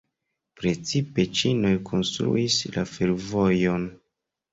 Precipe 0.61 1.25
ĉinoj 1.39 1.73
konstruis 1.89 2.57
la 2.79 2.85
fervojon. 2.93 3.87